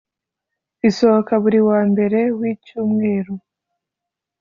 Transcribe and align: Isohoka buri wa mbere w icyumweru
Isohoka 0.89 1.33
buri 1.43 1.59
wa 1.67 1.79
mbere 1.91 2.19
w 2.39 2.41
icyumweru 2.53 3.33